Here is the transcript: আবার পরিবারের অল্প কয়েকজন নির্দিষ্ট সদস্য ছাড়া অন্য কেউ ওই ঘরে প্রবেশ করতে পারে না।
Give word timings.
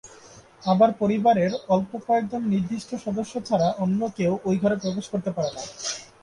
আবার 0.63 0.89
পরিবারের 0.99 1.51
অল্প 1.67 1.91
কয়েকজন 2.07 2.41
নির্দিষ্ট 2.53 2.89
সদস্য 3.05 3.33
ছাড়া 3.47 3.67
অন্য 3.83 4.01
কেউ 4.17 4.33
ওই 4.45 4.55
ঘরে 4.57 4.75
প্রবেশ 4.75 5.05
করতে 5.09 5.29
পারে 5.31 5.49
না। 5.55 5.63